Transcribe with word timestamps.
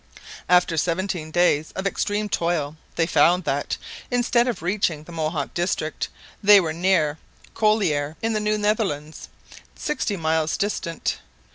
After 0.49 0.77
seventeen 0.77 1.29
days 1.29 1.71
of 1.75 1.85
extreme 1.85 2.27
toil 2.27 2.75
they 2.95 3.05
found 3.05 3.43
that, 3.43 3.77
instead 4.09 4.47
of 4.47 4.63
reaching 4.63 5.03
the 5.03 5.11
Mohawk 5.11 5.53
district, 5.53 6.09
they 6.41 6.59
were 6.59 6.73
near 6.73 7.19
Corlaer 7.53 8.15
in 8.19 8.33
the 8.33 8.39
New 8.39 8.57
Netherlands, 8.57 9.29
sixty 9.75 10.17
miles 10.17 10.57
distant. 10.57 11.19